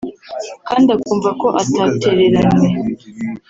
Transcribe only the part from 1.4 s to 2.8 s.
ko atatereranwe